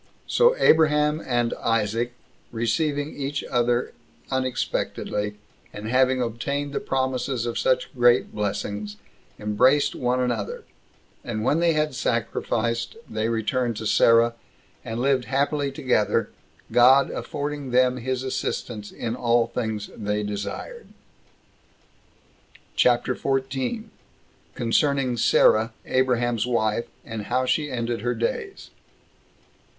[0.25, 2.13] So Abraham and Isaac
[2.51, 3.93] receiving each other
[4.31, 5.35] unexpectedly,
[5.71, 8.97] and having obtained the promises of such great blessings,
[9.39, 10.63] embraced one another;
[11.23, 14.33] and when they had sacrificed, they returned to Sarah,
[14.83, 16.31] and lived happily together,
[16.71, 20.87] God affording them his assistance in all things they desired.
[22.75, 23.91] CHAPTER 14.
[24.55, 28.71] Concerning Sarah Abraham's Wife; And How She Ended Her Days.